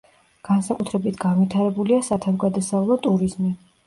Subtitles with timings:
[0.47, 3.53] განსაკუთრებით განვითარებულია სათავგადასავლო ტურიზმი.